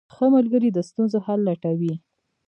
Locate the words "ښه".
0.13-0.25